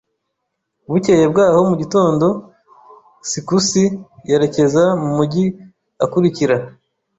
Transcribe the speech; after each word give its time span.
Bukeye 0.89 1.25
bwaho 1.31 1.59
mu 1.69 1.75
gitondo, 1.81 2.25
sikusi 3.29 3.83
yerekeza 4.29 4.83
mu 5.01 5.09
mujyi 5.17 5.43
ukurikira. 6.05 6.55